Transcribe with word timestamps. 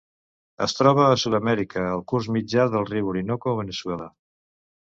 Es 0.65 0.73
troba 0.77 1.03
a 1.07 1.19
Sud-amèrica: 1.25 1.83
el 1.97 2.03
curs 2.13 2.31
mitjà 2.39 2.65
del 2.77 2.89
riu 2.91 3.15
Orinoco 3.15 3.55
a 3.55 3.61
Veneçuela. 3.63 4.13